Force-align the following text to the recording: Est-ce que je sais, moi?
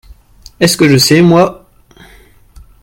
Est-ce 0.59 0.77
que 0.77 0.89
je 0.89 0.97
sais, 0.97 1.21
moi? 1.21 1.69